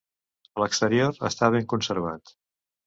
L'exterior 0.63 1.21
està 1.31 1.51
ben 1.59 1.71
conservat. 1.77 2.39